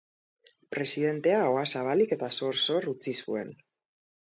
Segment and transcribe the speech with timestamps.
[0.75, 3.57] Presidentea ahoa zabalik eta sor-sor utzi zuen!